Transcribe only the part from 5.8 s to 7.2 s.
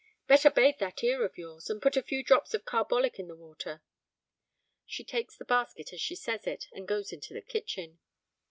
as she says it, and goes